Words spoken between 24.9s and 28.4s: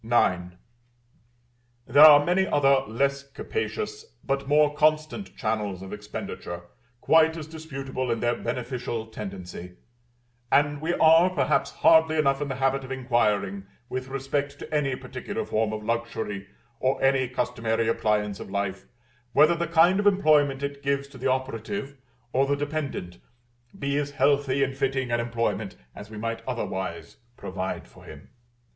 an employment as we might otherwise provide for him.